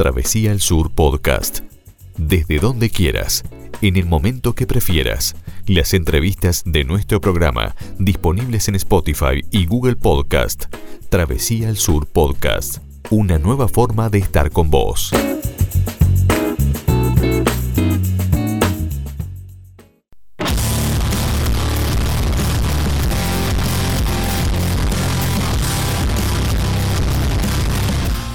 [0.00, 1.58] Travesía al Sur Podcast.
[2.16, 3.44] Desde donde quieras,
[3.82, 5.36] en el momento que prefieras.
[5.66, 10.74] Las entrevistas de nuestro programa disponibles en Spotify y Google Podcast.
[11.10, 12.78] Travesía al Sur Podcast.
[13.10, 15.12] Una nueva forma de estar con vos.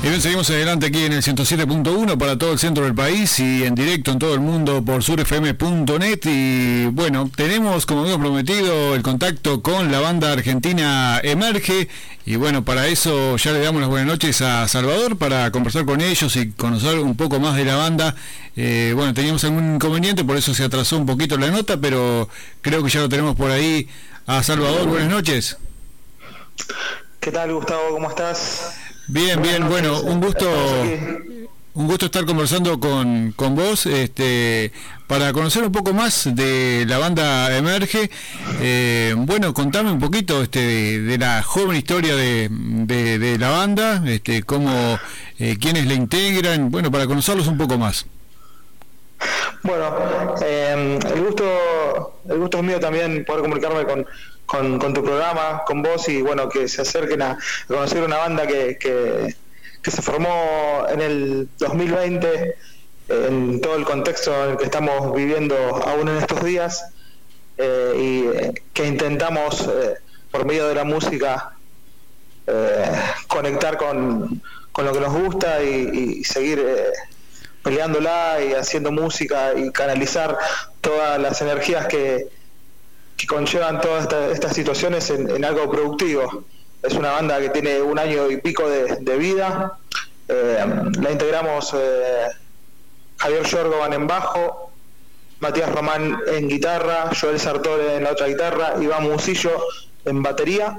[0.05, 3.63] Y bien, seguimos adelante aquí en el 107.1 para todo el centro del país y
[3.63, 6.19] en directo en todo el mundo por surfm.net.
[6.25, 11.89] Y bueno, tenemos, como habíamos prometido, el contacto con la banda argentina Emerge.
[12.23, 15.99] Y bueno, para eso ya le damos las buenas noches a Salvador para conversar con
[15.99, 18.15] ellos y conocer un poco más de la banda.
[18.55, 22.29] Eh, bueno, teníamos algún inconveniente, por eso se atrasó un poquito la nota, pero
[22.61, 23.89] creo que ya lo tenemos por ahí.
[24.27, 25.57] A Salvador, buenas noches.
[27.19, 27.89] ¿Qué tal, Gustavo?
[27.89, 28.84] ¿Cómo estás?
[29.07, 30.49] Bien, bien, bueno, un gusto
[31.75, 34.71] un gusto estar conversando con, con vos este,
[35.07, 38.09] para conocer un poco más de la banda Emerge.
[38.61, 44.43] Eh, bueno, contame un poquito este, de, la joven historia de, de, la banda, este,
[44.43, 44.97] cómo,
[45.37, 48.05] eh, quiénes la integran, bueno, para conocerlos un poco más.
[49.63, 51.43] Bueno, eh, el gusto
[52.29, 54.05] el gusto es mío también poder comunicarme con,
[54.45, 58.77] con, tu programa, con vos y bueno, que se acerquen a, conocer una banda que,
[58.77, 59.35] que,
[59.91, 62.55] se formó en el 2020
[63.07, 66.85] en todo el contexto en el que estamos viviendo aún en estos días
[67.57, 69.95] eh, y que intentamos eh,
[70.31, 71.53] por medio de la música
[72.47, 72.91] eh,
[73.27, 76.65] conectar con, con, lo que nos gusta y, y seguir
[77.61, 80.35] peleándola y haciendo música y canalizar
[80.81, 82.27] todas las energías que,
[83.17, 86.43] que conllevan todas estas situaciones en, algo productivo.
[86.83, 89.77] Es una banda que tiene un año y pico de, vida.
[90.27, 90.65] Eh,
[90.99, 92.27] la integramos eh,
[93.17, 94.71] Javier Jorgovan en bajo,
[95.39, 99.51] Matías Román en guitarra, Joel Sartore en la otra guitarra, Iván Musillo
[100.05, 100.77] en batería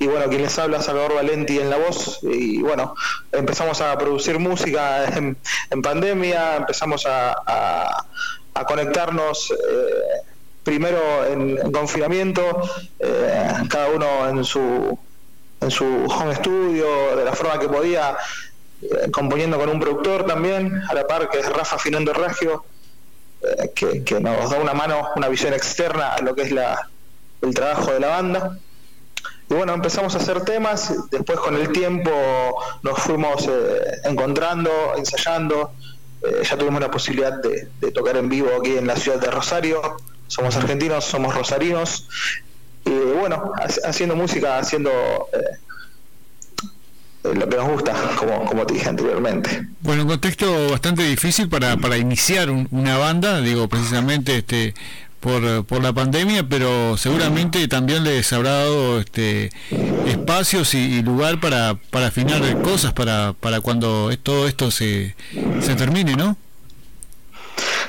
[0.00, 2.20] y bueno, quien les habla, Salvador Valenti en la voz.
[2.22, 2.94] Y bueno,
[3.32, 5.36] empezamos a producir música en,
[5.82, 8.04] pandemia, empezamos a,
[8.66, 9.50] conectarnos.
[9.50, 10.27] Eh,
[10.68, 12.42] primero en, confinamiento,
[12.98, 14.98] eh, cada uno en su,
[15.62, 18.14] en su home studio, de la forma que podía,
[18.82, 22.66] eh, componiendo con un productor también, a la par que es Rafa Finando Regio,
[23.40, 26.90] eh, que, nos da una mano, una visión externa a lo que es la,
[27.40, 28.58] el trabajo de la banda.
[29.48, 32.10] Y bueno, empezamos a hacer temas, después con el tiempo
[32.82, 33.48] nos fuimos
[34.04, 35.72] encontrando, ensayando,
[36.42, 39.96] ya tuvimos la posibilidad de, tocar en vivo aquí en la ciudad de Rosario,
[40.28, 42.06] somos argentinos, somos rosarinos,
[42.84, 43.52] y bueno,
[43.84, 44.90] haciendo música, haciendo
[45.32, 45.58] eh,
[47.34, 49.66] lo que nos gusta, como, como te dije anteriormente.
[49.80, 54.74] Bueno, un contexto bastante difícil para, para iniciar una banda, digo, precisamente este
[55.20, 59.50] por, por la pandemia, pero seguramente también les habrá dado este,
[60.06, 65.16] espacios y, lugar para, para afinar cosas para, para cuando todo esto se,
[65.60, 66.36] se termine, ¿no?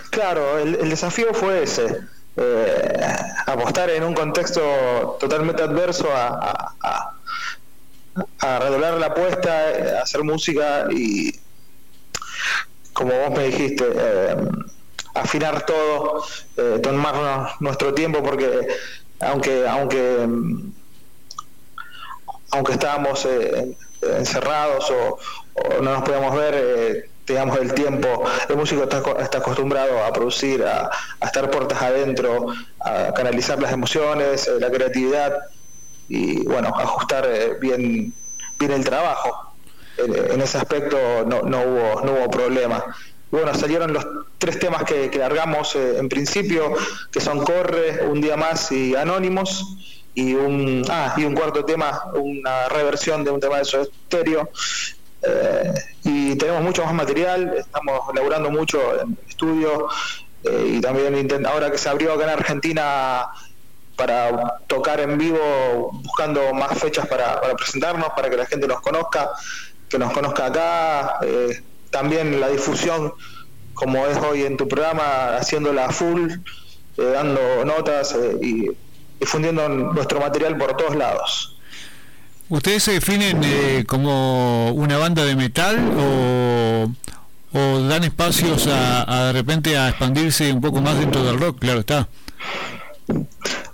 [0.10, 2.00] Claro, el, el desafío fue ese
[2.40, 6.76] eh, apostar en un contexto totalmente adverso a,
[8.40, 11.32] a, redoblar la apuesta, eh, a hacer música y,
[12.94, 14.36] como vos me dijiste, eh,
[15.14, 16.24] afinar todo,
[16.58, 18.68] eh, tomarnos nuestro tiempo, porque
[19.20, 20.28] aunque aunque
[22.52, 23.28] aunque estábamos
[24.02, 25.20] encerrados o,
[25.82, 28.24] no nos podíamos ver, digamos, el tiempo.
[28.48, 30.90] El músico está, está acostumbrado a producir, a,
[31.22, 32.48] estar puertas adentro,
[32.80, 35.38] a canalizar las emociones, eh, la creatividad
[36.08, 38.14] y, bueno, ajustar eh, bien,
[38.60, 39.54] bien el trabajo.
[39.98, 42.84] En, ese aspecto no, no, hubo, no hubo problema.
[43.32, 44.08] bueno, salieron los
[44.38, 46.74] tres temas que, que largamos eh, en principio,
[47.12, 49.78] que son Corre, Un Día Más y Anónimos
[50.16, 54.50] y un ah, y un cuarto tema, una reversión de un tema de su estéreo
[55.22, 55.74] eh,
[56.04, 59.88] y tenemos mucho más material, estamos laburando mucho en estudio
[60.44, 63.28] eh, y también ahora que se abrió acá en Argentina
[63.98, 69.30] para tocar en vivo, buscando más fechas para, presentarnos, para que la gente nos conozca,
[69.90, 73.14] que nos conozca acá, eh, también la difusión,
[73.74, 76.32] como es hoy en tu programa, haciéndola full,
[76.96, 78.70] dando notas y
[79.20, 81.59] difundiendo nuestro material por todos lados.
[82.50, 86.90] ¿Ustedes se definen eh, como una banda de metal o,
[87.88, 91.60] dan espacios a, de repente a expandirse un poco más dentro del rock?
[91.60, 92.08] Claro está.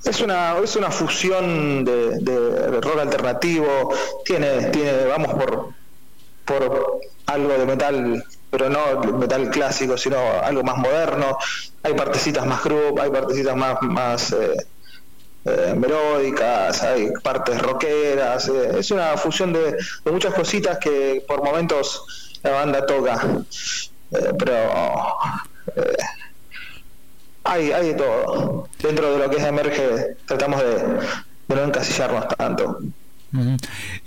[0.03, 3.93] Es una, es una fusión de, rock alternativo,
[4.25, 5.69] tiene, tiene, vamos por,
[6.45, 8.23] por algo de metal
[8.55, 11.37] pero no metal clásico, sino algo más moderno.
[11.83, 14.55] Hay partecitas más group, hay partecitas más, más eh,
[15.45, 18.49] eh, melódicas, hay partes rockeras.
[18.49, 19.77] Eh, es una fusión de,
[20.11, 23.21] muchas cositas que por momentos la banda toca.
[24.37, 25.17] pero
[27.43, 28.67] hay, hay de todo.
[28.81, 32.79] Dentro de lo que es Emerge, tratamos de, no encasillarnos tanto.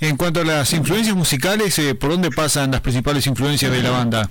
[0.01, 3.91] En cuanto a las influencias musicales, eh, ¿por dónde pasan las principales influencias de la
[3.91, 4.31] banda?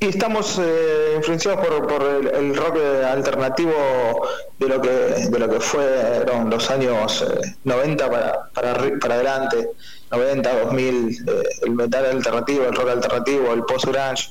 [0.00, 4.28] Y estamos eh, influenciados por, por el, rock alternativo
[4.58, 7.24] de lo que de lo que fueron los años
[7.64, 9.70] 90 eh, para, para, para adelante,
[10.12, 11.26] 90, 2000,
[11.62, 14.30] el metal alternativo, el rock alternativo, el post-grunge,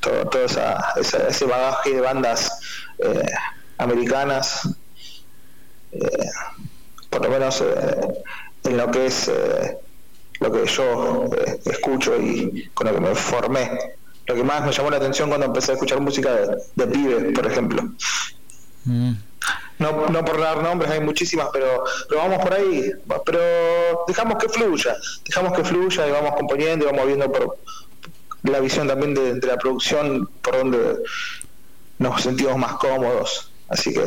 [0.00, 2.50] todo, todo esa, ese bagaje de bandas
[3.78, 4.68] americanas
[5.92, 6.30] eh,
[7.08, 8.00] por lo menos eh,
[8.64, 9.78] en lo que es eh,
[10.38, 11.28] lo que yo
[11.64, 13.78] escucho y con lo que me formé.
[14.30, 17.32] Lo que más me llamó la atención cuando empecé a escuchar música de, de pibe,
[17.32, 17.82] por ejemplo.
[18.84, 19.14] Mm.
[19.80, 22.92] No, no por dar nombres, hay muchísimas, pero, pero vamos por ahí.
[23.26, 23.40] Pero
[24.06, 24.94] dejamos que fluya,
[25.24, 27.58] dejamos que fluya y vamos componiendo y vamos viendo por
[28.44, 30.98] la visión también de, de la producción, por donde
[31.98, 33.50] nos sentimos más cómodos.
[33.68, 34.04] Así que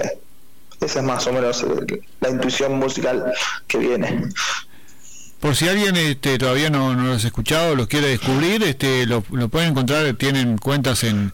[0.80, 3.34] esa es más o menos eh, la intuición musical
[3.68, 4.30] que viene.
[5.44, 9.72] Por si alguien este, todavía no, los ha escuchado, los quiere descubrir, este, lo, pueden
[9.72, 11.34] encontrar, tienen cuentas en,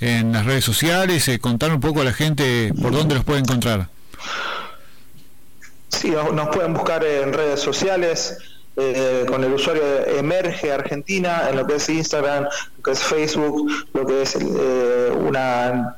[0.00, 3.38] en las redes sociales, eh, contar un poco a la gente por dónde los puede
[3.38, 3.86] encontrar.
[5.88, 8.38] Sí, nos pueden buscar en redes sociales,
[8.76, 13.04] eh, con el usuario de Emerge Argentina, en lo que es Instagram, lo que es
[13.04, 15.96] Facebook, lo que es una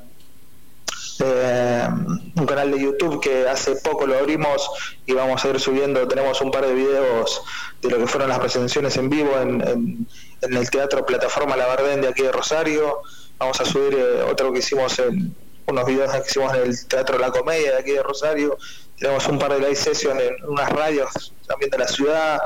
[1.25, 1.89] eh,
[2.37, 4.71] un canal de YouTube que hace poco lo abrimos
[5.07, 7.43] y vamos a ir subiendo, tenemos un par de videos
[7.83, 10.07] de lo que fueron las presentaciones en vivo en,
[10.43, 13.01] el Teatro Plataforma La Bardén de aquí de Rosario,
[13.39, 15.35] vamos a subir eh, otro que hicimos en
[15.67, 18.59] unos videos que hicimos en el Teatro La Comedia de aquí de Rosario,
[18.99, 22.41] tenemos un par de live sessions en unas radios también de la ciudad,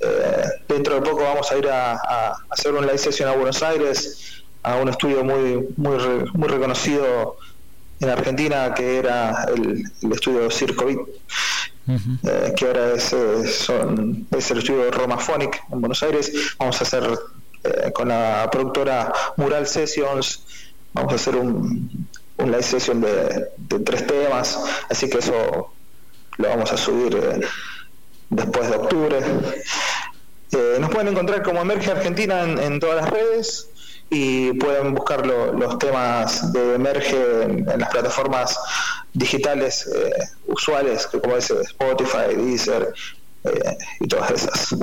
[0.00, 4.42] eh, dentro de poco vamos a ir a, hacer un live session a Buenos Aires,
[4.62, 5.98] a un estudio muy, muy,
[6.32, 7.36] muy reconocido
[8.00, 14.58] en Argentina, que era el, estudio Circo eh, que ahora es, eh, son, es el
[14.58, 16.32] estudio Romaphonic en Buenos Aires.
[16.58, 17.18] Vamos a hacer
[17.64, 20.44] eh, con la productora Mural Sessions,
[20.94, 22.08] vamos a hacer un,
[22.38, 23.48] un live session de,
[23.84, 24.58] tres temas,
[24.88, 25.72] así que eso
[26.38, 27.18] lo vamos a subir
[28.30, 29.20] después de octubre.
[30.78, 33.70] nos pueden encontrar como Emerge Argentina en todas las redes
[34.10, 38.58] y pueden buscar los temas de Emerge en, las plataformas
[39.14, 40.10] digitales eh,
[40.48, 42.92] usuales, que como dice Spotify, Deezer
[43.44, 44.74] eh, y todas esas.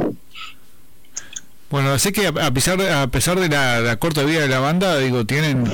[1.70, 5.26] Bueno, así que a pesar a pesar de la, corta vida de la banda, digo,
[5.26, 5.66] tienen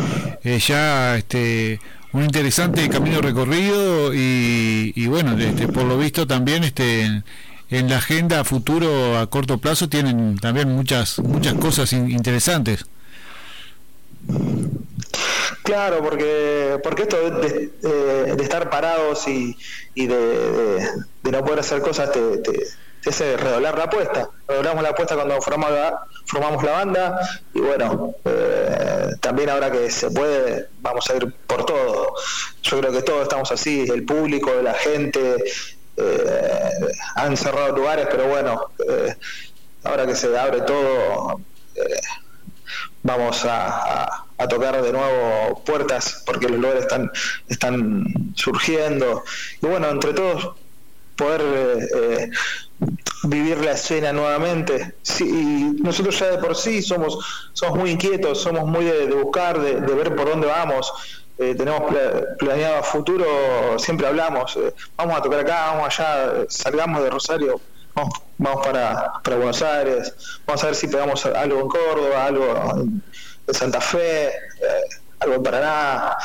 [0.44, 1.80] eh, ya este
[2.12, 7.04] un interesante camino recorrido y, y bueno, este, por lo visto también este
[7.70, 12.86] en, la agenda futuro a corto plazo tienen también muchas muchas cosas interesantes.
[15.64, 17.70] Claro, porque porque esto de,
[18.36, 19.58] de, estar parados y,
[19.96, 20.88] y de,
[21.24, 24.30] no poder hacer cosas te, te, hace redoblar la apuesta.
[24.48, 29.90] Redoblamos la apuesta cuando formamos la, formamos la banda y bueno, eh, también ahora que
[29.90, 32.14] se puede, vamos a ir por todo.
[32.62, 35.38] Yo creo que todos estamos así, el público, la gente,
[35.96, 36.70] eh,
[37.16, 39.16] han cerrado lugares, pero bueno, eh,
[39.84, 41.40] ahora que se abre todo
[43.04, 44.20] vamos a,
[44.50, 47.10] tocar de nuevo puertas porque los lugares están,
[47.48, 49.24] están surgiendo.
[49.62, 50.56] Y bueno, entre todos
[51.16, 52.30] poder eh, eh,
[53.24, 54.96] vivir la escena nuevamente.
[55.02, 59.96] Sí, nosotros ya de por sí somos, somos muy inquietos, somos muy de, buscar, de,
[59.96, 60.92] ver por dónde vamos.
[61.38, 61.84] Eh, tenemos
[62.38, 63.26] planeado a futuro,
[63.78, 64.60] siempre hablamos,
[64.98, 67.62] vamos a tocar acá, vamos allá, salgamos de Rosario,
[67.96, 70.14] vamos, para, para, Buenos Aires,
[70.46, 73.04] vamos a ver si pegamos algo en Córdoba, algo en,
[73.54, 74.32] Santa Fe, eh,
[75.20, 76.16] algo en Paraná.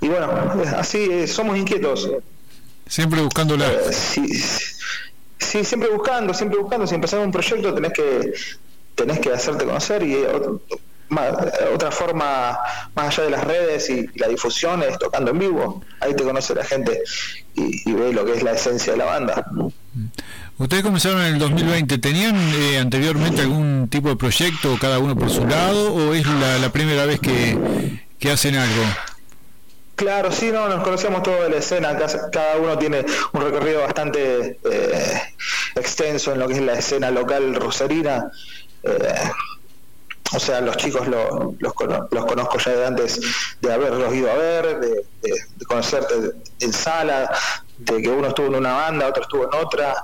[0.00, 0.30] Y bueno,
[0.76, 2.10] así somos inquietos.
[2.86, 3.66] Siempre buscando la...
[3.66, 4.26] Eh, sí,
[5.38, 6.86] sí, siempre buscando, siempre buscando.
[6.86, 8.32] Si empezás un proyecto tenés que,
[8.94, 10.24] tenés que hacerte conocer y
[11.72, 12.58] otra forma
[12.94, 15.84] más allá de las redes y la difusión es tocando en vivo.
[16.00, 17.02] Ahí te conoce la gente
[17.54, 19.44] y, y ve lo que es la esencia de la banda.
[19.50, 20.06] Mm.
[20.58, 21.98] Ustedes comenzaron en el 2020.
[21.98, 26.70] ¿Tenían eh, anteriormente algún tipo de proyecto, cada uno por su lado, o es la,
[26.70, 28.82] primera vez que, hacen algo?
[29.96, 31.96] Claro, sí, no, nos conocemos todos de la escena,
[32.32, 35.22] cada uno tiene un recorrido bastante eh,
[35.74, 38.30] extenso en lo que es la escena local rosarina.
[40.32, 43.20] o sea, los chicos los, los, conozco ya de antes
[43.60, 46.14] de haberlos ido a ver, de, de, conocerte
[46.60, 47.30] en sala,
[47.76, 49.94] de que uno estuvo en una banda, otro estuvo en otra.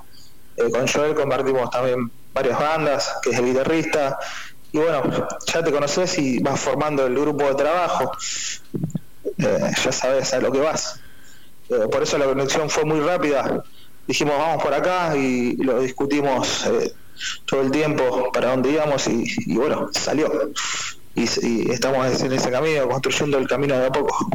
[0.63, 4.19] Eh, con Joel compartimos también varias bandas, que es el guitarrista.
[4.73, 8.13] Y bueno, ya te conoces y vas formando el grupo de trabajo.
[9.39, 11.01] Eh, ya sabes a lo que vas.
[11.69, 13.63] Eh, por eso la conexión fue muy rápida.
[14.07, 16.69] Dijimos, vamos por acá y lo discutimos
[17.45, 20.51] todo el tiempo para dónde íbamos y, bueno, salió.
[21.15, 24.31] Y, estamos en ese camino, construyendo el camino de a poco.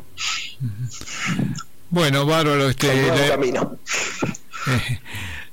[1.90, 3.28] Bueno, bárbaro, este...
[3.30, 3.78] Camino.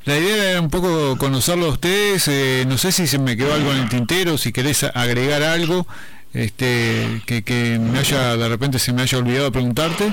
[0.05, 3.55] la idea era un poco conocerlo a ustedes, eh, no sé si se me quedó
[3.55, 5.87] algo en el tintero, si querés agregar algo
[6.35, 10.13] este que, me haya de repente se me haya olvidado preguntarte.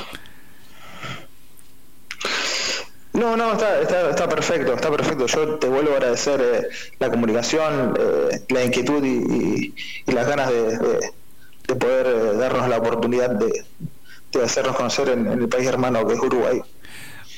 [3.14, 5.26] No, no, está, está, está, perfecto, está perfecto.
[5.26, 6.70] Yo te vuelvo a agradecer eh,
[7.00, 9.74] la comunicación, eh, la inquietud y,
[10.06, 13.66] las ganas de, poder eh, darnos la oportunidad de,
[14.42, 16.62] hacernos conocer en, el país hermano que es Uruguay.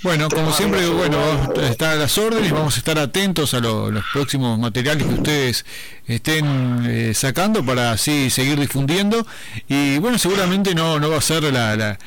[0.04, 1.18] Bueno, como siempre, bueno,
[1.62, 5.66] está a las órdenes, vamos a estar atentos a los próximos materiales que ustedes
[6.08, 9.26] estén sacando para así seguir difundiendo
[9.68, 11.98] y bueno, seguramente no, no va a ser la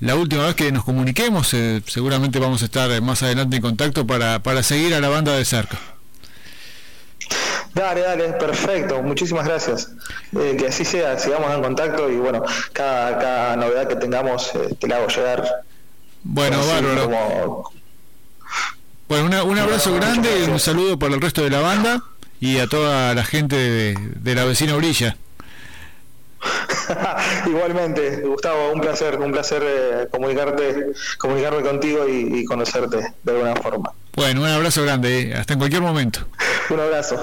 [0.00, 1.52] la última vez que nos comuniquemos.
[1.54, 5.34] Eh, seguramente vamos a estar más adelante en contacto para, para seguir a la banda
[5.36, 5.78] de cerca.
[7.74, 9.92] Dale, dale, perfecto, muchísimas gracias.
[10.36, 14.74] Eh, que así sea, sigamos en contacto y bueno, cada, cada novedad que tengamos eh,
[14.78, 15.64] te la hago llegar.
[16.30, 17.64] Bueno, bárbaro.
[19.08, 22.02] Bueno, un abrazo grande, y un saludo para el resto de la banda
[22.38, 25.16] y a toda la gente de, de la vecina Orilla.
[27.46, 33.92] Igualmente, Gustavo, un placer, un placer eh, comunicarte, comunicarme contigo y, conocerte de alguna forma.
[34.14, 35.34] Bueno, un abrazo grande, eh.
[35.34, 36.20] hasta en cualquier momento.
[36.68, 37.16] un abrazo.